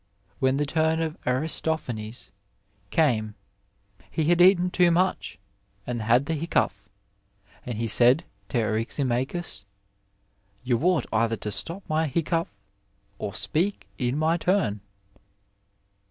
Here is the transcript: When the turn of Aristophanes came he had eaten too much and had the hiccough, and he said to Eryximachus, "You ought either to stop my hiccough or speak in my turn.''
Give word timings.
When 0.39 0.57
the 0.57 0.65
turn 0.65 0.99
of 0.99 1.15
Aristophanes 1.27 2.31
came 2.89 3.35
he 4.09 4.23
had 4.23 4.41
eaten 4.41 4.71
too 4.71 4.89
much 4.89 5.37
and 5.85 6.01
had 6.01 6.25
the 6.25 6.33
hiccough, 6.33 6.89
and 7.67 7.77
he 7.77 7.85
said 7.85 8.25
to 8.49 8.57
Eryximachus, 8.57 9.63
"You 10.63 10.79
ought 10.79 11.05
either 11.13 11.37
to 11.37 11.51
stop 11.51 11.83
my 11.87 12.07
hiccough 12.07 12.49
or 13.19 13.35
speak 13.35 13.87
in 13.99 14.17
my 14.17 14.37
turn.'' 14.37 14.81